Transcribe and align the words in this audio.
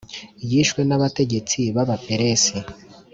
yishwe 0.49 0.81
n’abategetsi 0.85 1.59
b’abaperesi 1.75 2.57